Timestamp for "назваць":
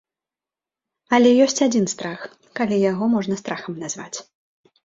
3.87-4.15